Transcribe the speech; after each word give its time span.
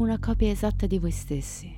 una 0.00 0.18
copia 0.18 0.50
esatta 0.50 0.86
di 0.86 0.98
voi 0.98 1.10
stessi, 1.10 1.70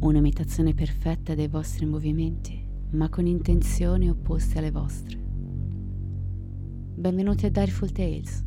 un'imitazione 0.00 0.72
perfetta 0.72 1.34
dei 1.34 1.46
vostri 1.46 1.84
movimenti, 1.84 2.66
ma 2.92 3.10
con 3.10 3.26
intenzioni 3.26 4.08
opposte 4.08 4.56
alle 4.56 4.70
vostre. 4.70 5.18
Benvenuti 5.18 7.44
a 7.44 7.50
Direful 7.50 7.92
Tales. 7.92 8.42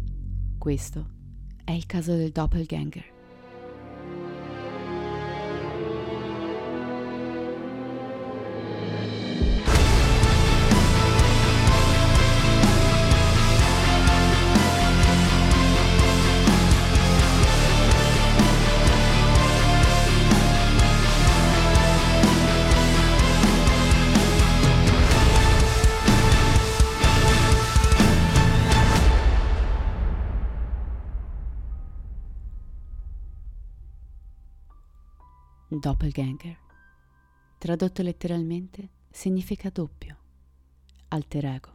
Questo 0.57 1.07
è 1.63 1.73
il 1.73 1.85
caso 1.85 2.15
del 2.15 2.31
doppelganger. 2.31 3.14
Doppelganger. 35.85 36.57
Tradotto 37.59 38.01
letteralmente 38.01 38.89
significa 39.11 39.69
doppio, 39.69 40.17
alter 41.09 41.45
ego. 41.45 41.73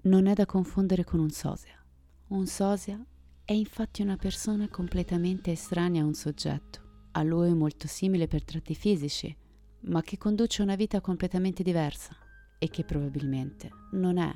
Non 0.00 0.26
è 0.26 0.34
da 0.34 0.46
confondere 0.46 1.04
con 1.04 1.20
un 1.20 1.30
sosia. 1.30 1.80
Un 2.30 2.44
sosia 2.48 3.00
è 3.44 3.52
infatti 3.52 4.02
una 4.02 4.16
persona 4.16 4.66
completamente 4.66 5.52
estranea 5.52 6.02
a 6.02 6.06
un 6.06 6.14
soggetto, 6.14 7.08
a 7.12 7.22
lui 7.22 7.54
molto 7.54 7.86
simile 7.86 8.26
per 8.26 8.42
tratti 8.42 8.74
fisici, 8.74 9.32
ma 9.82 10.02
che 10.02 10.18
conduce 10.18 10.60
una 10.60 10.74
vita 10.74 11.00
completamente 11.00 11.62
diversa 11.62 12.16
e 12.58 12.68
che 12.68 12.82
probabilmente 12.82 13.70
non 13.92 14.18
è 14.18 14.32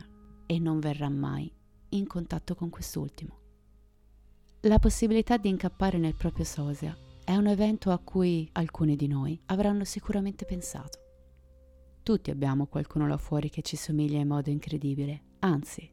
e 0.47 0.61
non 0.61 0.79
verrà 0.79 1.09
mai 1.09 1.53
in 1.89 2.07
contatto 2.07 2.55
con 2.55 2.71
quest'ultimo. 2.71 3.41
La 4.61 4.79
possibilità 4.79 5.37
di 5.37 5.49
incappare 5.49 5.99
nel 5.99 6.15
proprio 6.15 6.45
sosia 6.45 6.97
è 7.27 7.35
un 7.35 7.49
evento 7.49 7.91
a 7.91 7.99
cui 7.99 8.49
alcuni 8.53 8.95
di 8.95 9.09
noi 9.09 9.37
avranno 9.47 9.83
sicuramente 9.83 10.45
pensato. 10.45 11.01
Tutti 12.05 12.31
abbiamo 12.31 12.67
qualcuno 12.67 13.09
là 13.09 13.17
fuori 13.17 13.51
che 13.51 13.63
ci 13.63 13.75
somiglia 13.75 14.21
in 14.21 14.29
modo 14.29 14.49
incredibile, 14.49 15.23
anzi, 15.41 15.91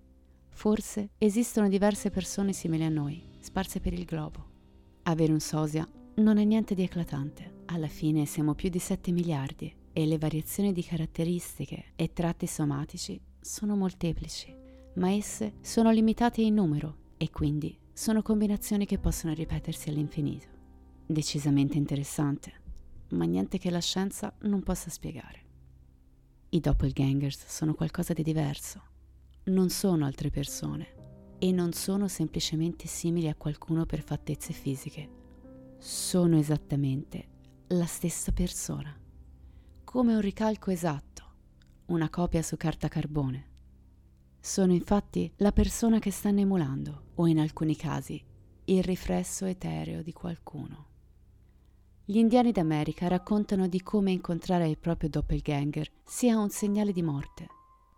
forse 0.50 1.10
esistono 1.18 1.70
diverse 1.70 2.12
persone 2.12 2.54
simili 2.54 2.84
a 2.84 2.90
noi, 2.90 3.20
sparse 3.40 3.80
per 3.80 3.94
il 3.94 4.06
globo. 4.06 4.46
Avere 5.06 5.32
un 5.32 5.40
sosia 5.40 5.90
non 6.18 6.38
è 6.38 6.44
niente 6.44 6.76
di 6.76 6.84
eclatante, 6.84 7.62
alla 7.66 7.88
fine 7.88 8.28
siamo 8.28 8.54
più 8.54 8.70
di 8.70 8.78
7 8.78 9.12
miliardi 9.12 9.76
e 9.92 10.06
le 10.06 10.20
variazioni 10.20 10.72
di 10.72 10.84
caratteristiche 10.84 11.94
e 11.96 12.14
tratti 12.14 12.46
somatici 12.46 13.20
sono 13.42 13.76
molteplici, 13.76 14.56
ma 14.98 15.10
esse 15.10 15.56
sono 15.62 15.90
limitate 15.90 16.44
in 16.44 16.54
numero 16.54 16.98
e 17.18 17.32
quindi 17.32 17.76
sono 17.92 18.22
combinazioni 18.22 18.86
che 18.86 19.00
possono 19.00 19.34
ripetersi 19.34 19.90
all'infinito 19.90 20.53
decisamente 21.06 21.78
interessante, 21.78 22.62
ma 23.10 23.26
niente 23.26 23.58
che 23.58 23.70
la 23.70 23.80
scienza 23.80 24.36
non 24.42 24.64
possa 24.64 24.90
spiegare. 24.90 25.42
I 26.50 26.60
doppelgangers 26.60 27.46
sono 27.48 27.74
qualcosa 27.74 28.14
di 28.14 28.24
diverso, 28.24 28.82
non 29.46 29.70
sono 29.70 30.06
altre 30.06 30.30
persone 30.30 31.36
e 31.40 31.52
non 31.52 31.74
sono 31.74 32.08
semplicemente 32.08 32.88
simili 32.88 33.28
a 33.28 33.36
qualcuno 33.36 33.86
per 33.86 34.02
fattezze 34.02 34.54
fisiche, 34.54 35.10
sono 35.78 36.38
esattamente 36.38 37.28
la 37.68 37.86
stessa 37.86 38.32
persona, 38.32 38.98
come 39.84 40.16
un 40.16 40.22
ricalco 40.22 40.72
esatto, 40.72 41.24
una 41.88 42.10
copia 42.10 42.42
su 42.42 42.56
carta 42.56 42.88
carbone. 42.88 43.50
Sono 44.40 44.74
infatti 44.74 45.32
la 45.38 45.52
persona 45.52 46.00
che 46.00 46.12
stanno 46.12 46.40
emulando, 46.40 47.12
o 47.16 47.28
in 47.28 47.40
alcuni 47.40 47.76
casi, 47.76 48.24
il 48.66 48.84
riflesso 48.84 49.46
etereo 49.46 50.02
di 50.02 50.14
qualcuno. 50.14 50.92
Gli 52.14 52.20
indiani 52.20 52.52
d'America 52.52 53.08
raccontano 53.08 53.68
di 53.68 53.82
come 53.82 54.12
incontrare 54.12 54.68
il 54.68 54.78
proprio 54.78 55.10
doppelganger 55.10 55.90
sia 56.06 56.38
un 56.38 56.52
segnale 56.52 56.92
di 56.92 57.02
morte, 57.02 57.48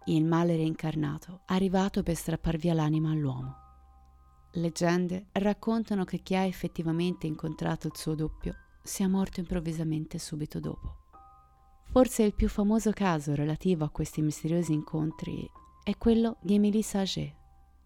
il 0.05 0.23
male 0.23 0.55
reincarnato 0.55 1.41
arrivato 1.47 2.01
per 2.01 2.15
strappar 2.15 2.55
via 2.55 2.73
l'anima 2.73 3.11
all'uomo. 3.11 3.55
Leggende 4.53 5.25
raccontano 5.33 6.05
che 6.05 6.19
chi 6.19 6.33
ha 6.33 6.45
effettivamente 6.45 7.27
incontrato 7.27 7.87
il 7.87 7.97
suo 7.97 8.15
doppio 8.15 8.55
sia 8.81 9.09
morto 9.09 9.41
improvvisamente 9.41 10.17
subito 10.17 10.61
dopo. 10.61 10.95
Forse 11.91 12.23
il 12.23 12.35
più 12.35 12.47
famoso 12.47 12.91
caso 12.91 13.35
relativo 13.35 13.83
a 13.83 13.89
questi 13.89 14.21
misteriosi 14.21 14.71
incontri 14.71 15.45
è 15.83 15.97
quello 15.97 16.37
di 16.39 16.53
Émilie 16.53 16.83
Saget. 16.83 17.35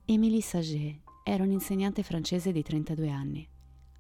Émilie 0.06 0.44
Saget 0.44 1.02
era 1.24 1.42
un'insegnante 1.42 2.04
francese 2.04 2.52
di 2.52 2.62
32 2.62 3.10
anni 3.10 3.50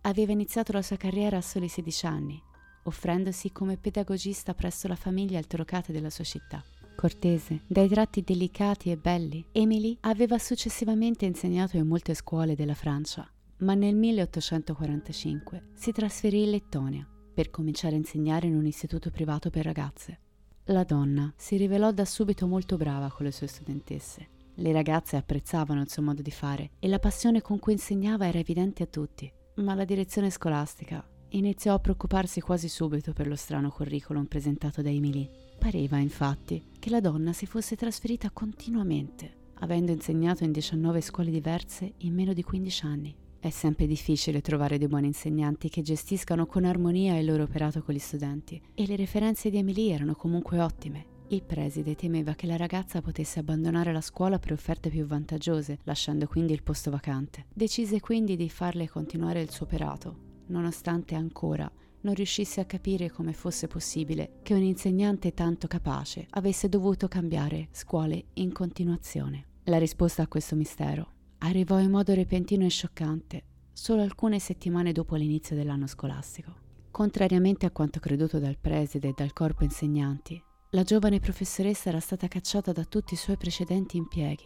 Aveva 0.01 0.31
iniziato 0.31 0.71
la 0.71 0.81
sua 0.81 0.95
carriera 0.95 1.37
a 1.37 1.41
soli 1.41 1.67
16 1.67 2.05
anni, 2.05 2.41
offrendosi 2.83 3.51
come 3.51 3.77
pedagogista 3.77 4.53
presso 4.53 4.87
la 4.87 4.95
famiglia 4.95 5.37
altrocata 5.37 5.91
della 5.91 6.09
sua 6.09 6.23
città. 6.23 6.63
Cortese, 6.95 7.61
dai 7.67 7.89
tratti 7.89 8.23
delicati 8.23 8.91
e 8.91 8.97
belli, 8.97 9.45
Emily 9.51 9.97
aveva 10.01 10.37
successivamente 10.37 11.25
insegnato 11.25 11.75
in 11.77 11.85
molte 11.85 12.13
scuole 12.13 12.55
della 12.55 12.75
Francia, 12.75 13.29
ma 13.57 13.73
nel 13.73 13.95
1845 13.95 15.71
si 15.73 15.91
trasferì 15.91 16.43
in 16.43 16.51
Lettonia 16.51 17.07
per 17.33 17.49
cominciare 17.49 17.95
a 17.95 17.97
insegnare 17.97 18.47
in 18.47 18.55
un 18.55 18.65
istituto 18.65 19.11
privato 19.11 19.49
per 19.49 19.65
ragazze. 19.65 20.19
La 20.65 20.83
donna 20.83 21.31
si 21.35 21.57
rivelò 21.57 21.91
da 21.91 22.05
subito 22.05 22.47
molto 22.47 22.77
brava 22.77 23.09
con 23.11 23.25
le 23.25 23.31
sue 23.31 23.47
studentesse. 23.47 24.29
Le 24.55 24.71
ragazze 24.71 25.17
apprezzavano 25.17 25.81
il 25.81 25.89
suo 25.89 26.03
modo 26.03 26.21
di 26.21 26.31
fare 26.31 26.71
e 26.79 26.87
la 26.87 26.99
passione 26.99 27.41
con 27.41 27.59
cui 27.59 27.73
insegnava 27.73 28.27
era 28.27 28.39
evidente 28.39 28.83
a 28.83 28.87
tutti 28.87 29.31
ma 29.63 29.73
la 29.73 29.85
direzione 29.85 30.29
scolastica 30.29 31.03
iniziò 31.29 31.73
a 31.73 31.79
preoccuparsi 31.79 32.41
quasi 32.41 32.67
subito 32.67 33.13
per 33.13 33.27
lo 33.27 33.35
strano 33.35 33.69
curriculum 33.69 34.25
presentato 34.25 34.81
da 34.81 34.89
Emily. 34.89 35.29
Pareva, 35.57 35.97
infatti, 35.97 36.63
che 36.79 36.89
la 36.89 37.01
donna 37.01 37.33
si 37.33 37.45
fosse 37.45 37.75
trasferita 37.75 38.31
continuamente, 38.31 39.51
avendo 39.59 39.91
insegnato 39.91 40.43
in 40.43 40.51
19 40.51 41.01
scuole 41.01 41.29
diverse 41.29 41.93
in 41.97 42.13
meno 42.13 42.33
di 42.33 42.43
15 42.43 42.85
anni. 42.85 43.15
È 43.39 43.49
sempre 43.49 43.87
difficile 43.87 44.41
trovare 44.41 44.77
dei 44.77 44.87
buoni 44.87 45.07
insegnanti 45.07 45.69
che 45.69 45.81
gestiscano 45.81 46.45
con 46.45 46.65
armonia 46.65 47.17
il 47.17 47.25
loro 47.25 47.43
operato 47.43 47.81
con 47.81 47.93
gli 47.93 47.99
studenti, 47.99 48.61
e 48.73 48.87
le 48.87 48.95
referenze 48.95 49.49
di 49.49 49.57
Emily 49.57 49.89
erano 49.89 50.15
comunque 50.15 50.59
ottime, 50.59 51.05
il 51.29 51.43
preside 51.43 51.95
temeva 51.95 52.33
che 52.33 52.47
la 52.47 52.55
ragazza 52.55 53.01
potesse 53.01 53.39
abbandonare 53.39 53.91
la 53.91 54.01
scuola 54.01 54.39
per 54.39 54.51
offerte 54.51 54.89
più 54.89 55.05
vantaggiose, 55.05 55.79
lasciando 55.83 56.27
quindi 56.27 56.53
il 56.53 56.63
posto 56.63 56.89
vacante. 56.89 57.45
Decise 57.53 57.99
quindi 57.99 58.35
di 58.35 58.49
farle 58.49 58.89
continuare 58.89 59.41
il 59.41 59.51
suo 59.51 59.65
operato, 59.65 60.43
nonostante 60.47 61.15
ancora 61.15 61.71
non 62.01 62.13
riuscisse 62.13 62.61
a 62.61 62.65
capire 62.65 63.11
come 63.11 63.33
fosse 63.33 63.67
possibile 63.67 64.39
che 64.41 64.53
un 64.53 64.63
insegnante 64.63 65.33
tanto 65.33 65.67
capace 65.67 66.25
avesse 66.31 66.69
dovuto 66.69 67.07
cambiare 67.07 67.67
scuole 67.71 68.25
in 68.35 68.51
continuazione. 68.51 69.45
La 69.65 69.77
risposta 69.77 70.23
a 70.23 70.27
questo 70.27 70.55
mistero 70.55 71.11
arrivò 71.39 71.79
in 71.79 71.91
modo 71.91 72.13
repentino 72.13 72.65
e 72.65 72.69
scioccante 72.69 73.43
solo 73.73 74.01
alcune 74.01 74.39
settimane 74.39 74.91
dopo 74.91 75.15
l'inizio 75.15 75.55
dell'anno 75.55 75.87
scolastico. 75.87 76.67
Contrariamente 76.89 77.65
a 77.65 77.71
quanto 77.71 77.99
creduto 77.99 78.39
dal 78.39 78.57
preside 78.57 79.09
e 79.09 79.13
dal 79.15 79.31
corpo 79.31 79.63
insegnanti, 79.63 80.41
la 80.73 80.83
giovane 80.83 81.19
professoressa 81.19 81.89
era 81.89 81.99
stata 81.99 82.27
cacciata 82.27 82.71
da 82.71 82.85
tutti 82.85 83.15
i 83.15 83.17
suoi 83.17 83.37
precedenti 83.37 83.97
impieghi. 83.97 84.45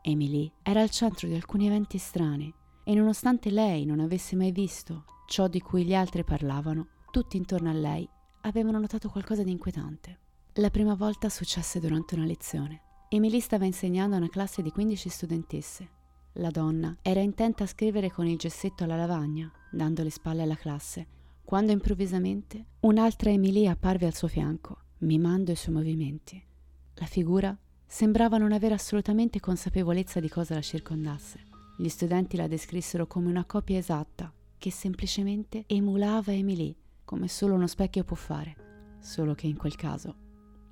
Emily 0.00 0.48
era 0.62 0.80
al 0.80 0.90
centro 0.90 1.26
di 1.26 1.34
alcuni 1.34 1.66
eventi 1.66 1.98
strani 1.98 2.54
e 2.84 2.94
nonostante 2.94 3.50
lei 3.50 3.84
non 3.84 3.98
avesse 3.98 4.36
mai 4.36 4.52
visto 4.52 5.04
ciò 5.26 5.48
di 5.48 5.60
cui 5.60 5.84
gli 5.84 5.94
altri 5.94 6.22
parlavano, 6.22 6.86
tutti 7.10 7.36
intorno 7.36 7.68
a 7.68 7.72
lei 7.72 8.08
avevano 8.42 8.78
notato 8.78 9.08
qualcosa 9.08 9.42
di 9.42 9.50
inquietante. 9.50 10.18
La 10.54 10.70
prima 10.70 10.94
volta 10.94 11.28
successe 11.28 11.80
durante 11.80 12.14
una 12.14 12.26
lezione. 12.26 12.82
Emily 13.08 13.40
stava 13.40 13.64
insegnando 13.64 14.14
a 14.14 14.18
una 14.18 14.28
classe 14.28 14.62
di 14.62 14.70
15 14.70 15.08
studentesse. 15.08 15.88
La 16.34 16.50
donna 16.50 16.96
era 17.02 17.18
intenta 17.18 17.64
a 17.64 17.66
scrivere 17.66 18.12
con 18.12 18.28
il 18.28 18.38
gessetto 18.38 18.84
alla 18.84 18.96
lavagna, 18.96 19.50
dando 19.72 20.04
le 20.04 20.10
spalle 20.10 20.42
alla 20.42 20.54
classe, 20.54 21.08
quando 21.44 21.72
improvvisamente 21.72 22.66
un'altra 22.80 23.30
Emily 23.30 23.66
apparve 23.66 24.06
al 24.06 24.14
suo 24.14 24.28
fianco 24.28 24.84
mimando 24.98 25.52
i 25.52 25.56
suoi 25.56 25.74
movimenti. 25.74 26.42
La 26.94 27.06
figura 27.06 27.56
sembrava 27.86 28.38
non 28.38 28.52
avere 28.52 28.74
assolutamente 28.74 29.40
consapevolezza 29.40 30.20
di 30.20 30.28
cosa 30.28 30.54
la 30.54 30.62
circondasse. 30.62 31.40
Gli 31.76 31.88
studenti 31.88 32.36
la 32.36 32.48
descrissero 32.48 33.06
come 33.06 33.28
una 33.28 33.44
copia 33.44 33.78
esatta 33.78 34.32
che 34.58 34.70
semplicemente 34.70 35.64
emulava 35.66 36.32
Emily, 36.32 36.74
come 37.04 37.28
solo 37.28 37.54
uno 37.54 37.66
specchio 37.66 38.04
può 38.04 38.16
fare, 38.16 38.96
solo 39.00 39.34
che 39.34 39.46
in 39.46 39.56
quel 39.56 39.76
caso 39.76 40.14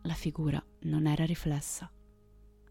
la 0.02 0.14
figura 0.14 0.62
non 0.82 1.06
era 1.06 1.24
riflessa. 1.24 1.90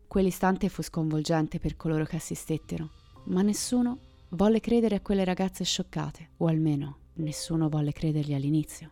Quell'istante 0.08 0.70
fu 0.70 0.82
sconvolgente 0.82 1.60
per 1.60 1.76
coloro 1.76 2.06
che 2.06 2.18
assistettero, 2.18 2.90
ma 3.26 3.42
nessuno 3.42 4.00
volle 4.30 4.60
credere 4.60 4.96
a 4.96 5.02
quelle 5.02 5.24
ragazze 5.24 5.64
scioccate, 5.64 6.32
o 6.38 6.48
almeno 6.48 6.98
nessuno 7.16 7.70
volle 7.70 7.92
credergli 7.92 8.34
all'inizio. 8.34 8.92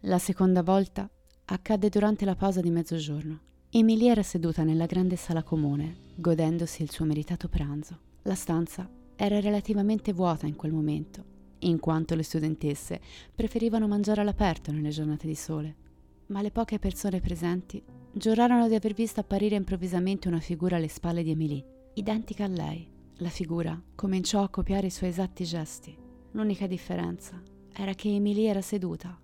La 0.00 0.18
seconda 0.18 0.62
volta 0.62 1.08
accadde 1.52 1.88
durante 1.88 2.24
la 2.24 2.36
pausa 2.36 2.60
di 2.60 2.70
mezzogiorno. 2.70 3.40
Emilie 3.70 4.12
era 4.12 4.22
seduta 4.22 4.62
nella 4.62 4.86
grande 4.86 5.16
sala 5.16 5.42
comune, 5.42 5.96
godendosi 6.14 6.82
il 6.82 6.90
suo 6.90 7.04
meritato 7.04 7.48
pranzo. 7.48 7.98
La 8.22 8.36
stanza 8.36 8.88
era 9.16 9.40
relativamente 9.40 10.12
vuota 10.12 10.46
in 10.46 10.54
quel 10.54 10.72
momento, 10.72 11.24
in 11.60 11.80
quanto 11.80 12.14
le 12.14 12.22
studentesse 12.22 13.00
preferivano 13.34 13.88
mangiare 13.88 14.20
all'aperto 14.20 14.70
nelle 14.70 14.90
giornate 14.90 15.26
di 15.26 15.34
sole. 15.34 15.76
Ma 16.26 16.40
le 16.40 16.52
poche 16.52 16.78
persone 16.78 17.20
presenti 17.20 17.82
giurarono 18.12 18.68
di 18.68 18.76
aver 18.76 18.94
visto 18.94 19.18
apparire 19.18 19.56
improvvisamente 19.56 20.28
una 20.28 20.40
figura 20.40 20.76
alle 20.76 20.88
spalle 20.88 21.24
di 21.24 21.32
Emilie, 21.32 21.90
identica 21.94 22.44
a 22.44 22.48
lei. 22.48 22.88
La 23.16 23.28
figura 23.28 23.80
cominciò 23.96 24.42
a 24.44 24.48
copiare 24.48 24.86
i 24.86 24.90
suoi 24.90 25.10
esatti 25.10 25.44
gesti. 25.44 25.96
L'unica 26.32 26.68
differenza 26.68 27.42
era 27.72 27.94
che 27.94 28.08
Emilie 28.08 28.50
era 28.50 28.62
seduta. 28.62 29.18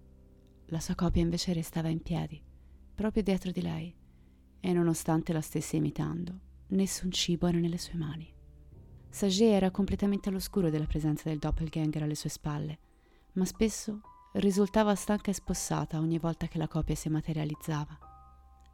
La 0.71 0.81
sua 0.81 0.97
copia 0.97 1.23
invece 1.23 1.53
restava 1.53 1.89
in 1.89 2.03
piedi, 2.03 2.43
proprio 2.95 3.23
dietro 3.23 3.53
di 3.53 3.63
lei, 3.63 3.95
e 4.59 4.73
nonostante 4.73 5.33
la 5.33 5.41
stesse 5.41 5.77
imitando, 5.77 6.41
nessun 6.69 7.13
cibo 7.13 7.47
era 7.47 7.59
nelle 7.59 7.79
sue 7.79 7.95
mani. 7.95 8.33
Sage 9.09 9.49
era 9.49 9.71
completamente 9.71 10.29
all'oscuro 10.29 10.69
della 10.69 10.87
presenza 10.87 11.29
del 11.29 11.39
doppelganger 11.39 12.03
alle 12.03 12.17
sue 12.17 12.31
spalle, 12.31 12.79
ma 13.35 13.45
spesso 13.45 14.01
risultava 14.33 14.95
stanca 14.97 15.31
e 15.31 15.35
spossata 15.35 16.01
ogni 16.01 16.19
volta 16.19 16.49
che 16.49 16.59
la 16.59 16.69
copia 16.69 16.97
si 16.97 17.09
materializzava. 17.09 17.97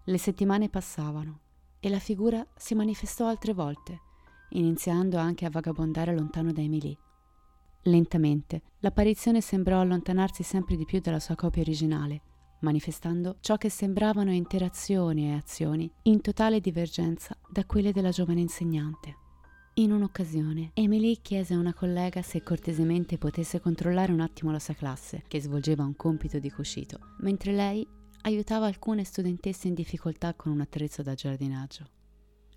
Le 0.04 0.18
settimane 0.18 0.70
passavano 0.70 1.40
e 1.78 1.90
la 1.90 1.98
figura 1.98 2.44
si 2.56 2.74
manifestò 2.74 3.28
altre 3.28 3.52
volte, 3.52 4.00
iniziando 4.50 5.18
anche 5.18 5.44
a 5.44 5.50
vagabondare 5.50 6.14
lontano 6.14 6.52
da 6.52 6.62
Emily. 6.62 6.96
Lentamente, 7.86 8.62
l'apparizione 8.78 9.40
sembrò 9.40 9.80
allontanarsi 9.80 10.44
sempre 10.44 10.76
di 10.76 10.84
più 10.84 11.00
dalla 11.00 11.18
sua 11.18 11.34
copia 11.34 11.62
originale, 11.62 12.20
manifestando 12.60 13.38
ciò 13.40 13.56
che 13.56 13.70
sembravano 13.70 14.30
interazioni 14.32 15.28
e 15.28 15.32
azioni 15.32 15.90
in 16.02 16.20
totale 16.20 16.60
divergenza 16.60 17.36
da 17.50 17.64
quelle 17.64 17.90
della 17.90 18.10
giovane 18.10 18.40
insegnante. 18.40 19.16
In 19.74 19.90
un'occasione, 19.90 20.70
Emily 20.74 21.18
chiese 21.22 21.54
a 21.54 21.58
una 21.58 21.74
collega 21.74 22.22
se 22.22 22.44
cortesemente 22.44 23.18
potesse 23.18 23.58
controllare 23.58 24.12
un 24.12 24.20
attimo 24.20 24.52
la 24.52 24.60
sua 24.60 24.74
classe, 24.74 25.24
che 25.26 25.40
svolgeva 25.40 25.82
un 25.82 25.96
compito 25.96 26.38
di 26.38 26.50
cucito, 26.50 26.98
mentre 27.20 27.52
lei 27.52 27.84
aiutava 28.22 28.66
alcune 28.66 29.02
studentesse 29.02 29.66
in 29.66 29.74
difficoltà 29.74 30.34
con 30.34 30.52
un 30.52 30.60
attrezzo 30.60 31.02
da 31.02 31.14
giardinaggio. 31.14 31.88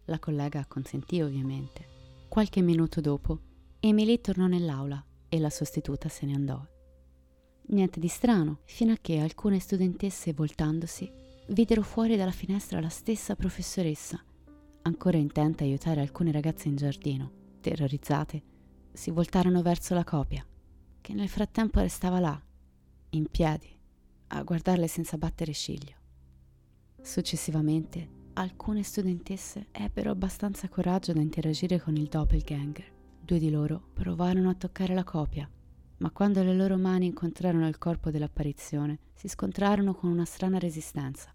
La 0.05 0.19
collega 0.19 0.59
acconsentì 0.59 1.21
ovviamente. 1.21 1.87
Qualche 2.27 2.61
minuto 2.61 3.01
dopo, 3.01 3.39
Emily 3.79 4.21
tornò 4.21 4.45
nell'aula 4.45 5.03
e 5.35 5.39
la 5.39 5.49
sostituta 5.49 6.09
se 6.09 6.25
ne 6.25 6.33
andò. 6.33 6.65
Niente 7.67 7.99
di 7.99 8.07
strano, 8.07 8.59
fino 8.65 8.93
a 8.93 8.97
che 9.01 9.19
alcune 9.19 9.59
studentesse, 9.59 10.33
voltandosi, 10.33 11.11
videro 11.47 11.81
fuori 11.81 12.15
dalla 12.15 12.31
finestra 12.31 12.79
la 12.79 12.89
stessa 12.89 13.35
professoressa 13.35 14.23
ancora 14.85 15.17
intenta 15.17 15.63
a 15.63 15.67
aiutare 15.67 16.01
alcune 16.01 16.31
ragazze 16.31 16.67
in 16.67 16.75
giardino, 16.75 17.31
terrorizzate, 17.61 18.43
si 18.93 19.11
voltarono 19.11 19.61
verso 19.61 19.93
la 19.93 20.03
copia, 20.03 20.45
che 21.01 21.13
nel 21.13 21.27
frattempo 21.27 21.79
restava 21.79 22.19
là, 22.19 22.41
in 23.09 23.27
piedi, 23.29 23.69
a 24.27 24.43
guardarle 24.43 24.87
senza 24.87 25.17
battere 25.17 25.53
ciglio. 25.53 25.95
Successivamente, 27.01 28.09
alcune 28.33 28.83
studentesse 28.83 29.67
ebbero 29.71 30.11
abbastanza 30.11 30.69
coraggio 30.69 31.13
da 31.13 31.21
interagire 31.21 31.79
con 31.79 31.95
il 31.95 32.07
doppelganger. 32.07 32.93
Due 33.25 33.39
di 33.39 33.49
loro 33.49 33.81
provarono 33.91 34.49
a 34.49 34.55
toccare 34.55 34.93
la 34.93 35.03
copia, 35.03 35.49
ma 35.97 36.11
quando 36.11 36.43
le 36.43 36.53
loro 36.53 36.77
mani 36.77 37.07
incontrarono 37.07 37.67
il 37.67 37.79
corpo 37.79 38.11
dell'apparizione, 38.11 38.99
si 39.15 39.27
scontrarono 39.27 39.95
con 39.95 40.11
una 40.11 40.25
strana 40.25 40.59
resistenza 40.59 41.33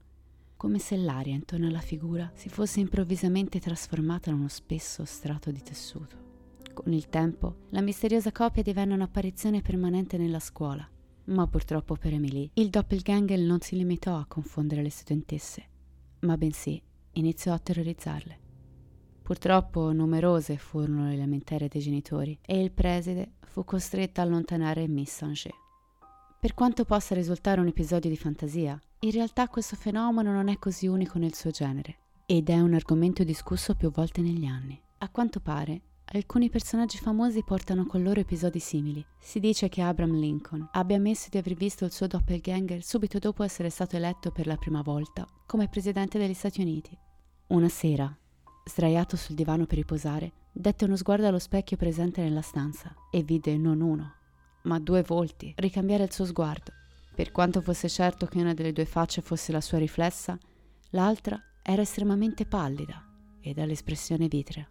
come 0.61 0.79
se 0.79 0.95
l'aria 0.95 1.33
intorno 1.33 1.69
alla 1.69 1.81
figura 1.81 2.31
si 2.35 2.51
fosse 2.51 2.81
improvvisamente 2.81 3.61
trasformata 3.61 4.29
in 4.29 4.37
uno 4.37 4.49
spesso 4.49 5.07
strato 5.07 5.51
di 5.51 5.63
tessuto. 5.63 6.17
Con 6.75 6.93
il 6.93 7.09
tempo, 7.09 7.61
la 7.71 7.81
misteriosa 7.81 8.31
copia 8.31 8.63
divenne 8.63 8.93
un'apparizione 8.93 9.63
permanente 9.63 10.19
nella 10.19 10.39
scuola, 10.39 10.87
ma 11.25 11.47
purtroppo 11.47 11.97
per 11.97 12.13
Emily 12.13 12.51
il 12.53 12.69
doppelganger 12.69 13.39
non 13.39 13.63
si 13.63 13.75
limitò 13.75 14.19
a 14.19 14.27
confondere 14.29 14.83
le 14.83 14.91
studentesse, 14.91 15.65
ma 16.21 16.37
bensì 16.37 16.79
iniziò 17.13 17.55
a 17.55 17.59
terrorizzarle. 17.59 18.39
Purtroppo 19.31 19.93
numerose 19.93 20.57
furono 20.57 21.07
le 21.07 21.17
lamentele 21.17 21.69
dei 21.69 21.81
genitori 21.81 22.37
e 22.45 22.61
il 22.61 22.73
preside 22.73 23.35
fu 23.47 23.63
costretto 23.63 24.21
a 24.21 24.25
allontanare 24.25 24.89
Miss 24.89 25.19
Sanger. 25.19 25.55
Per 26.41 26.53
quanto 26.53 26.85
possa 26.85 27.15
risultare 27.15 27.61
un 27.61 27.69
episodio 27.69 28.11
di 28.11 28.17
fantasia, 28.17 28.77
in 28.99 29.13
realtà 29.13 29.47
questo 29.47 29.77
fenomeno 29.77 30.33
non 30.33 30.49
è 30.49 30.59
così 30.59 30.89
unico 30.89 31.19
nel 31.19 31.35
suo 31.35 31.51
genere 31.51 31.99
ed 32.27 32.51
è 32.51 32.59
un 32.59 32.75
argomento 32.75 33.23
discusso 33.23 33.77
più 33.77 33.93
volte 33.93 34.21
negli 34.21 34.47
anni. 34.47 34.77
A 34.99 35.09
quanto 35.11 35.39
pare, 35.39 35.81
alcuni 36.07 36.51
personaggi 36.51 36.99
famosi 36.99 37.45
portano 37.45 37.87
con 37.87 38.03
loro 38.03 38.19
episodi 38.19 38.59
simili. 38.59 39.07
Si 39.17 39.39
dice 39.39 39.69
che 39.69 39.81
Abraham 39.81 40.19
Lincoln 40.19 40.71
abbia 40.73 40.97
ammesso 40.97 41.29
di 41.31 41.39
aver 41.39 41.55
visto 41.55 41.85
il 41.85 41.93
suo 41.93 42.09
doppelganger 42.09 42.83
subito 42.83 43.21
dopo 43.21 43.45
essere 43.45 43.71
stato 43.71 43.95
eletto 43.95 44.33
per 44.33 44.49
la 44.49 44.57
prima 44.57 44.83
volta 44.83 45.25
come 45.47 45.69
presidente 45.69 46.19
degli 46.19 46.35
Stati 46.35 46.61
Uniti. 46.61 46.99
Una 47.51 47.69
sera, 47.69 48.13
sdraiato 48.65 49.17
sul 49.17 49.35
divano 49.35 49.67
per 49.67 49.79
riposare, 49.79 50.33
dette 50.53 50.85
uno 50.85 50.97
sguardo 50.97 51.27
allo 51.27 51.39
specchio 51.39 51.77
presente 51.77 52.23
nella 52.23 52.43
stanza 52.43 52.95
e 53.11 53.23
vide 53.23 53.57
non 53.57 53.81
uno, 53.81 54.15
ma 54.63 54.79
due 54.79 55.03
volti 55.03 55.53
ricambiare 55.57 56.05
il 56.05 56.13
suo 56.13 56.25
sguardo. 56.25 56.73
Per 57.15 57.33
quanto 57.33 57.61
fosse 57.61 57.89
certo 57.89 58.27
che 58.27 58.39
una 58.39 58.55
delle 58.55 58.73
due 58.73 58.85
facce 58.85 59.21
fosse 59.21 59.53
la 59.53 59.61
sua 59.61 59.79
riflessa, 59.79 60.39
l'altra 60.91 61.41
era 61.63 61.83
estremamente 61.83 62.47
pallida 62.47 63.05
e 63.41 63.53
dall'espressione 63.53 64.29
vitrea. 64.29 64.69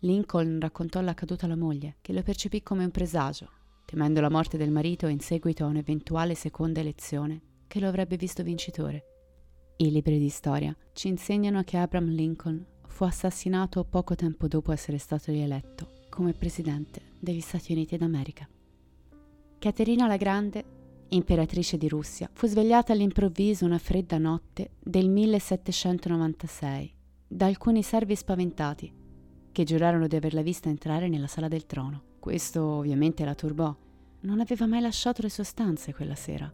Lincoln 0.00 0.60
raccontò 0.60 1.00
l'accaduto 1.00 1.44
alla 1.44 1.56
moglie, 1.56 1.96
che 2.00 2.12
lo 2.12 2.22
percepì 2.22 2.62
come 2.62 2.84
un 2.84 2.90
presagio, 2.90 3.50
temendo 3.84 4.20
la 4.20 4.30
morte 4.30 4.56
del 4.56 4.70
marito 4.70 5.06
in 5.08 5.20
seguito 5.20 5.64
a 5.64 5.68
un'eventuale 5.68 6.34
seconda 6.34 6.80
elezione 6.80 7.42
che 7.66 7.80
lo 7.80 7.88
avrebbe 7.88 8.16
visto 8.16 8.42
vincitore. 8.42 9.04
I 9.76 9.90
libri 9.90 10.18
di 10.18 10.28
storia 10.28 10.74
ci 10.92 11.08
insegnano 11.08 11.62
che 11.62 11.76
Abraham 11.76 12.08
Lincoln 12.08 12.64
fu 12.90 13.04
assassinato 13.04 13.84
poco 13.84 14.14
tempo 14.14 14.46
dopo 14.48 14.72
essere 14.72 14.98
stato 14.98 15.30
rieletto 15.30 15.88
come 16.10 16.34
presidente 16.34 17.00
degli 17.18 17.40
Stati 17.40 17.72
Uniti 17.72 17.96
d'America. 17.96 18.46
Caterina 19.58 20.06
la 20.06 20.16
Grande 20.16 20.78
imperatrice 21.10 21.76
di 21.76 21.88
Russia, 21.88 22.28
fu 22.32 22.46
svegliata 22.46 22.92
all'improvviso 22.92 23.64
una 23.64 23.78
fredda 23.78 24.18
notte 24.18 24.72
del 24.78 25.08
1796 25.08 26.94
da 27.26 27.46
alcuni 27.46 27.82
servi 27.82 28.14
spaventati 28.16 28.92
che 29.52 29.64
giurarono 29.64 30.06
di 30.06 30.16
averla 30.16 30.42
vista 30.42 30.68
entrare 30.68 31.08
nella 31.08 31.26
sala 31.26 31.48
del 31.48 31.66
trono. 31.66 32.02
Questo 32.20 32.62
ovviamente 32.62 33.24
la 33.24 33.34
turbò. 33.34 33.74
Non 34.22 34.40
aveva 34.40 34.66
mai 34.66 34.80
lasciato 34.80 35.22
le 35.22 35.30
sue 35.30 35.44
stanze 35.44 35.94
quella 35.94 36.14
sera. 36.14 36.52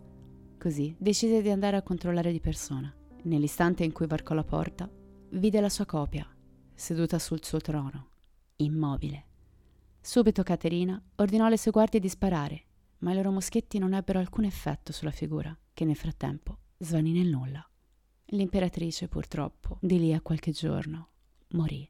Così 0.58 0.94
decise 0.98 1.42
di 1.42 1.50
andare 1.50 1.76
a 1.76 1.82
controllare 1.82 2.32
di 2.32 2.40
persona. 2.40 2.92
Nell'istante 3.22 3.84
in 3.84 3.92
cui 3.92 4.06
varcò 4.06 4.34
la 4.34 4.44
porta, 4.44 4.88
vide 5.30 5.60
la 5.60 5.68
sua 5.68 5.84
copia, 5.84 6.26
seduta 6.76 7.18
sul 7.18 7.42
suo 7.42 7.58
trono, 7.58 8.08
immobile. 8.56 9.24
Subito 10.00 10.44
Caterina 10.44 11.02
ordinò 11.16 11.46
alle 11.46 11.56
sue 11.56 11.72
guardie 11.72 11.98
di 11.98 12.08
sparare 12.08 12.66
ma 12.98 13.12
i 13.12 13.14
loro 13.14 13.30
moschetti 13.30 13.78
non 13.78 13.94
ebbero 13.94 14.18
alcun 14.18 14.44
effetto 14.44 14.92
sulla 14.92 15.10
figura, 15.10 15.56
che 15.72 15.84
nel 15.84 15.96
frattempo 15.96 16.58
svanì 16.78 17.12
nel 17.12 17.28
nulla. 17.28 17.66
L'imperatrice, 18.26 19.08
purtroppo, 19.08 19.78
di 19.80 19.98
lì 19.98 20.12
a 20.12 20.20
qualche 20.20 20.52
giorno, 20.52 21.08
morì. 21.50 21.88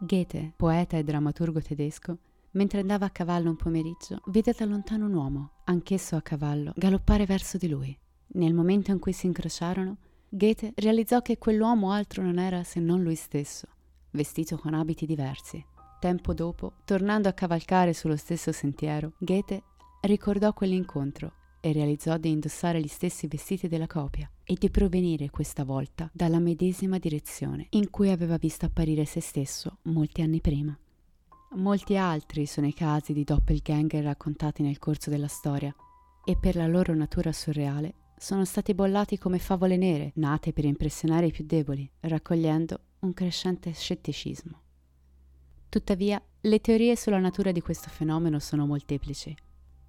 Goethe, 0.00 0.52
poeta 0.56 0.96
e 0.96 1.02
drammaturgo 1.02 1.60
tedesco, 1.60 2.18
mentre 2.52 2.80
andava 2.80 3.06
a 3.06 3.10
cavallo 3.10 3.50
un 3.50 3.56
pomeriggio, 3.56 4.20
vide 4.26 4.54
da 4.56 4.64
lontano 4.64 5.06
un 5.06 5.14
uomo, 5.14 5.50
anch'esso 5.64 6.16
a 6.16 6.22
cavallo, 6.22 6.72
galoppare 6.76 7.26
verso 7.26 7.56
di 7.56 7.68
lui. 7.68 7.98
Nel 8.30 8.54
momento 8.54 8.90
in 8.90 8.98
cui 8.98 9.12
si 9.12 9.26
incrociarono, 9.26 9.96
Goethe 10.30 10.72
realizzò 10.76 11.22
che 11.22 11.38
quell'uomo 11.38 11.90
altro 11.90 12.22
non 12.22 12.38
era 12.38 12.62
se 12.62 12.80
non 12.80 13.02
lui 13.02 13.14
stesso, 13.14 13.66
vestito 14.10 14.58
con 14.58 14.74
abiti 14.74 15.06
diversi. 15.06 15.64
Tempo 15.98 16.34
dopo, 16.34 16.74
tornando 16.84 17.28
a 17.28 17.32
cavalcare 17.32 17.94
sullo 17.94 18.16
stesso 18.16 18.52
sentiero, 18.52 19.14
Goethe 19.18 19.62
ricordò 20.02 20.52
quell'incontro 20.52 21.32
e 21.60 21.72
realizzò 21.72 22.18
di 22.18 22.30
indossare 22.30 22.78
gli 22.80 22.88
stessi 22.88 23.26
vestiti 23.26 23.68
della 23.68 23.86
copia 23.86 24.30
e 24.44 24.54
di 24.58 24.68
provenire 24.68 25.30
questa 25.30 25.64
volta 25.64 26.10
dalla 26.12 26.38
medesima 26.38 26.98
direzione 26.98 27.66
in 27.70 27.88
cui 27.88 28.10
aveva 28.10 28.36
visto 28.36 28.66
apparire 28.66 29.06
se 29.06 29.20
stesso 29.20 29.78
molti 29.84 30.20
anni 30.20 30.42
prima. 30.42 30.78
Molti 31.52 31.96
altri 31.96 32.44
sono 32.44 32.66
i 32.66 32.74
casi 32.74 33.14
di 33.14 33.24
doppelganger 33.24 34.04
raccontati 34.04 34.62
nel 34.62 34.78
corso 34.78 35.08
della 35.08 35.26
storia 35.26 35.74
e 36.22 36.36
per 36.36 36.54
la 36.54 36.66
loro 36.66 36.94
natura 36.94 37.32
surreale 37.32 37.94
sono 38.18 38.44
stati 38.44 38.74
bollati 38.74 39.16
come 39.16 39.38
favole 39.38 39.76
nere 39.76 40.12
nate 40.16 40.52
per 40.52 40.64
impressionare 40.64 41.26
i 41.26 41.32
più 41.32 41.44
deboli, 41.44 41.88
raccogliendo 42.00 42.80
un 43.00 43.14
crescente 43.14 43.72
scetticismo. 43.72 44.60
Tuttavia, 45.68 46.20
le 46.40 46.60
teorie 46.60 46.96
sulla 46.96 47.18
natura 47.18 47.52
di 47.52 47.60
questo 47.60 47.88
fenomeno 47.90 48.38
sono 48.38 48.66
molteplici. 48.66 49.34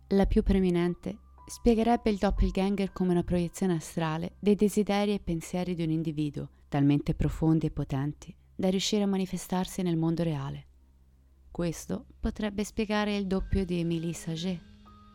La 0.09 0.25
più 0.25 0.43
preeminente 0.43 1.17
spiegherebbe 1.47 2.09
il 2.09 2.17
doppelganger 2.17 2.91
come 2.91 3.11
una 3.11 3.23
proiezione 3.23 3.73
astrale 3.73 4.35
dei 4.39 4.55
desideri 4.55 5.13
e 5.13 5.19
pensieri 5.19 5.73
di 5.73 5.83
un 5.83 5.89
individuo, 5.89 6.49
talmente 6.67 7.15
profondi 7.15 7.65
e 7.65 7.71
potenti 7.71 8.35
da 8.59 8.69
riuscire 8.69 9.03
a 9.03 9.07
manifestarsi 9.07 9.81
nel 9.81 9.95
mondo 9.95 10.21
reale. 10.21 10.65
Questo 11.49 12.05
potrebbe 12.19 12.65
spiegare 12.65 13.15
il 13.15 13.25
doppio 13.25 13.63
di 13.63 13.79
Émilie 13.79 14.13
Saget, 14.13 14.61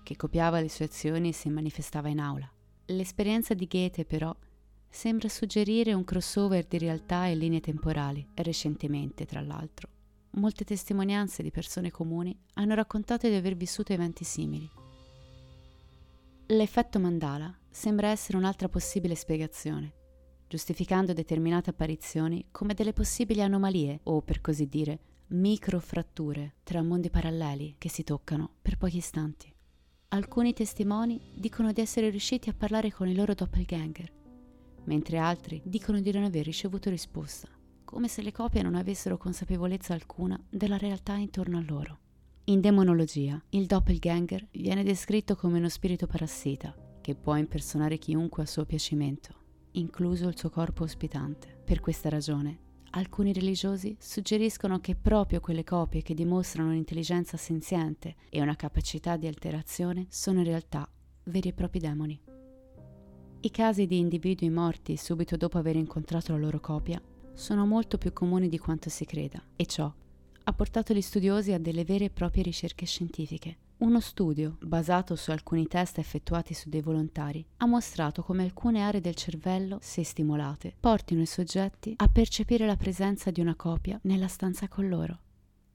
che 0.02 0.16
copiava 0.16 0.60
le 0.60 0.70
sue 0.70 0.86
azioni 0.86 1.28
e 1.28 1.32
si 1.32 1.50
manifestava 1.50 2.08
in 2.08 2.20
aula. 2.20 2.50
L'esperienza 2.88 3.54
di 3.54 3.66
Goethe, 3.66 4.04
però, 4.04 4.34
sembra 4.90 5.28
suggerire 5.28 5.94
un 5.94 6.04
crossover 6.04 6.66
di 6.66 6.76
realtà 6.76 7.26
e 7.26 7.34
linee 7.34 7.60
temporali. 7.60 8.26
Recentemente, 8.34 9.24
tra 9.24 9.40
l'altro, 9.40 9.88
molte 10.32 10.64
testimonianze 10.64 11.42
di 11.42 11.50
persone 11.50 11.90
comuni 11.90 12.38
hanno 12.54 12.74
raccontato 12.74 13.26
di 13.26 13.34
aver 13.34 13.56
vissuto 13.56 13.94
eventi 13.94 14.24
simili. 14.24 14.68
L'effetto 16.48 16.98
mandala 16.98 17.52
sembra 17.70 18.08
essere 18.08 18.36
un'altra 18.36 18.68
possibile 18.68 19.14
spiegazione, 19.14 19.92
giustificando 20.46 21.14
determinate 21.14 21.70
apparizioni 21.70 22.48
come 22.50 22.74
delle 22.74 22.92
possibili 22.92 23.40
anomalie 23.40 24.00
o, 24.02 24.20
per 24.20 24.42
così 24.42 24.68
dire, 24.68 24.98
microfratture 25.28 26.56
tra 26.62 26.82
mondi 26.82 27.08
paralleli 27.08 27.76
che 27.78 27.88
si 27.88 28.04
toccano 28.04 28.56
per 28.60 28.76
pochi 28.76 28.98
istanti. 28.98 29.53
Alcuni 30.14 30.52
testimoni 30.52 31.20
dicono 31.34 31.72
di 31.72 31.80
essere 31.80 32.08
riusciti 32.08 32.48
a 32.48 32.54
parlare 32.56 32.92
con 32.92 33.08
i 33.08 33.16
loro 33.16 33.34
doppelganger, 33.34 34.12
mentre 34.84 35.18
altri 35.18 35.60
dicono 35.64 35.98
di 35.98 36.12
non 36.12 36.22
aver 36.22 36.44
ricevuto 36.44 36.88
risposta, 36.88 37.48
come 37.82 38.06
se 38.06 38.22
le 38.22 38.30
copie 38.30 38.62
non 38.62 38.76
avessero 38.76 39.16
consapevolezza 39.16 39.92
alcuna 39.92 40.40
della 40.48 40.76
realtà 40.76 41.14
intorno 41.14 41.58
a 41.58 41.64
loro. 41.66 41.98
In 42.44 42.60
demonologia, 42.60 43.42
il 43.50 43.66
doppelganger 43.66 44.46
viene 44.52 44.84
descritto 44.84 45.34
come 45.34 45.58
uno 45.58 45.68
spirito 45.68 46.06
parassita 46.06 46.72
che 47.00 47.16
può 47.16 47.34
impersonare 47.34 47.98
chiunque 47.98 48.44
a 48.44 48.46
suo 48.46 48.64
piacimento, 48.64 49.34
incluso 49.72 50.28
il 50.28 50.38
suo 50.38 50.48
corpo 50.48 50.84
ospitante. 50.84 51.60
Per 51.64 51.80
questa 51.80 52.08
ragione, 52.08 52.58
alcuni 52.96 53.32
religiosi 53.32 53.96
suggeriscono 53.98 54.80
che 54.80 54.94
proprio 54.94 55.40
quelle 55.40 55.64
copie 55.64 56.02
che 56.02 56.14
dimostrano 56.14 56.70
un'intelligenza 56.70 57.36
senziente 57.36 58.14
e 58.28 58.40
una 58.40 58.56
capacità 58.56 59.16
di 59.16 59.26
alterazione 59.26 60.06
sono 60.08 60.38
in 60.38 60.44
realtà 60.44 60.88
veri 61.24 61.48
e 61.48 61.52
propri 61.52 61.80
demoni. 61.80 62.20
I 63.40 63.50
casi 63.50 63.86
di 63.86 63.98
individui 63.98 64.48
morti 64.48 64.96
subito 64.96 65.36
dopo 65.36 65.58
aver 65.58 65.76
incontrato 65.76 66.32
la 66.32 66.38
loro 66.38 66.60
copia 66.60 67.00
sono 67.34 67.66
molto 67.66 67.98
più 67.98 68.12
comuni 68.12 68.48
di 68.48 68.58
quanto 68.58 68.88
si 68.88 69.04
creda 69.04 69.42
e 69.56 69.66
ciò 69.66 69.92
ha 70.46 70.52
portato 70.52 70.94
gli 70.94 71.00
studiosi 71.00 71.52
a 71.52 71.58
delle 71.58 71.84
vere 71.84 72.06
e 72.06 72.10
proprie 72.10 72.42
ricerche 72.42 72.86
scientifiche. 72.86 73.56
Uno 73.76 73.98
studio, 73.98 74.56
basato 74.60 75.16
su 75.16 75.32
alcuni 75.32 75.66
test 75.66 75.98
effettuati 75.98 76.54
su 76.54 76.68
dei 76.68 76.80
volontari, 76.80 77.44
ha 77.56 77.66
mostrato 77.66 78.22
come 78.22 78.44
alcune 78.44 78.80
aree 78.80 79.00
del 79.00 79.16
cervello, 79.16 79.78
se 79.82 80.04
stimolate, 80.04 80.74
portino 80.78 81.22
i 81.22 81.26
soggetti 81.26 81.94
a 81.96 82.08
percepire 82.08 82.66
la 82.66 82.76
presenza 82.76 83.32
di 83.32 83.40
una 83.40 83.56
copia 83.56 83.98
nella 84.04 84.28
stanza 84.28 84.68
con 84.68 84.88
loro. 84.88 85.18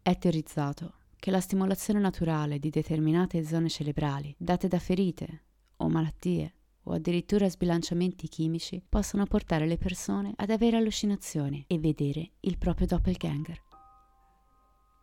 È 0.02 0.18
teorizzato 0.18 0.94
che 1.18 1.30
la 1.30 1.42
stimolazione 1.42 2.00
naturale 2.00 2.58
di 2.58 2.70
determinate 2.70 3.44
zone 3.44 3.68
cerebrali, 3.68 4.34
date 4.38 4.70
da 4.70 4.80
ferite 4.80 5.44
o 5.78 5.90
malattie, 5.90 6.54
o 6.84 6.94
addirittura 6.94 7.50
sbilanciamenti 7.50 8.30
chimici, 8.30 8.82
possono 8.88 9.26
portare 9.26 9.68
le 9.68 9.78
persone 9.78 10.32
ad 10.38 10.50
avere 10.50 10.78
allucinazioni 10.78 11.66
e 11.68 11.78
vedere 11.78 12.32
il 12.40 12.58
proprio 12.58 12.88
doppelganger. 12.88 13.62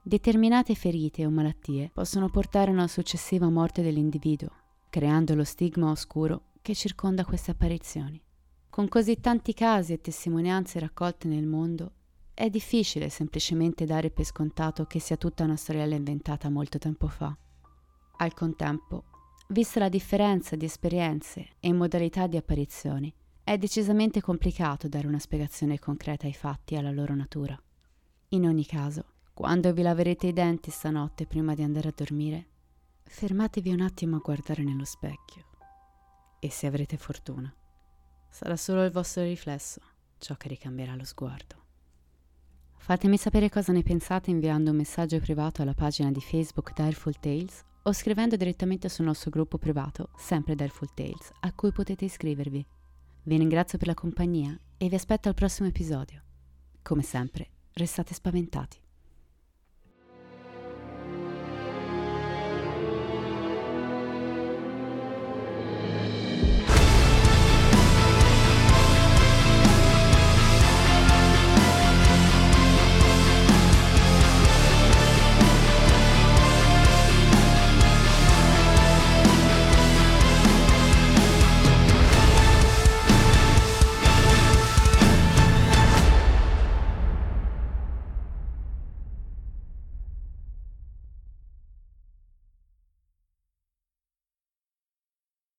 Determinate 0.09 0.77
ferite 0.77 1.27
o 1.27 1.31
malattie 1.31 1.91
possono 1.93 2.29
portare 2.29 2.71
a 2.71 2.75
una 2.75 2.87
successiva 2.87 3.51
morte 3.51 3.83
dell'individuo, 3.83 4.51
creando 4.89 5.35
lo 5.35 5.43
stigma 5.43 5.91
oscuro 5.91 6.53
che 6.63 6.77
circonda 6.77 7.25
queste 7.25 7.51
apparizioni. 7.51 8.23
Con 8.71 8.87
così 8.87 9.19
tanti 9.19 9.53
casi 9.53 9.95
e 9.95 10.01
testimonianze 10.01 10.79
raccolte 10.79 11.27
nel 11.27 11.45
mondo, 11.45 11.91
è 12.35 12.49
difficile 12.49 13.09
semplicemente 13.09 13.85
dare 13.85 14.13
per 14.13 14.25
scontato 14.27 14.85
che 14.85 15.01
sia 15.01 15.17
tutta 15.17 15.43
una 15.43 15.57
storiella 15.57 15.97
inventata 15.97 16.51
molto 16.51 16.79
tempo 16.79 17.09
fa. 17.09 17.37
Al 18.19 18.33
contempo, 18.33 19.07
vista 19.49 19.81
la 19.81 19.89
differenza 19.89 20.55
di 20.55 20.67
esperienze 20.67 21.55
e 21.59 21.73
modalità 21.73 22.29
di 22.29 22.37
apparizioni, 22.37 23.13
è 23.43 23.59
decisamente 23.59 24.21
complicato 24.21 24.87
dare 24.87 25.09
una 25.09 25.19
spiegazione 25.19 25.81
concreta 25.81 26.29
ai 26.29 26.33
fatti 26.33 26.75
e 26.75 26.79
alla 26.79 26.93
loro 26.93 27.17
natura. 27.17 27.61
In 28.29 28.47
ogni 28.47 28.67
caso, 28.67 29.15
quando 29.37 29.71
vi 29.75 29.83
laverete 29.83 30.29
i 30.29 30.33
denti 30.33 30.71
stanotte 30.71 31.27
prima 31.27 31.55
di 31.55 31.63
andare 31.63 31.89
a 31.89 31.93
dormire, 31.95 32.47
fermatevi 33.03 33.71
un 33.71 33.83
attimo 33.83 34.17
a 34.17 34.21
guardare 34.21 34.63
nello 34.63 34.87
specchio. 34.87 35.45
E 36.39 36.51
se 36.51 36.67
avrete 36.67 36.97
fortuna, 36.97 37.55
sarà 38.31 38.57
solo 38.57 38.83
il 38.83 38.91
vostro 38.91 39.25
riflesso 39.25 39.83
ciò 40.17 40.37
che 40.37 40.49
ricambierà 40.49 40.95
lo 40.95 41.05
sguardo. 41.05 41.65
Fatemi 42.79 43.19
sapere 43.19 43.51
cosa 43.51 43.73
ne 43.73 43.83
pensate 43.83 44.31
inviando 44.31 44.71
un 44.71 44.79
messaggio 44.79 45.21
privato 45.21 45.61
alla 45.61 45.75
pagina 45.75 46.11
di 46.11 46.23
Facebook 46.23 46.73
Direful 46.73 47.21
Tales 47.21 47.63
o 47.83 47.93
scrivendo 47.93 48.37
direttamente 48.37 48.89
sul 48.89 49.05
nostro 49.05 49.29
gruppo 49.29 49.59
privato, 49.59 50.09
sempre 50.17 50.55
Direful 50.55 50.95
Tales, 50.95 51.31
a 51.41 51.53
cui 51.53 51.73
potete 51.73 52.07
iscrivervi. 52.07 52.67
Vi 53.25 53.37
ringrazio 53.37 53.77
per 53.77 53.89
la 53.89 53.95
compagnia 53.95 54.59
e 54.79 54.89
vi 54.89 54.95
aspetto 54.95 55.29
al 55.29 55.35
prossimo 55.35 55.69
episodio. 55.69 56.23
Come 56.81 57.03
sempre, 57.03 57.51
restate 57.75 58.15
spaventati. 58.15 58.85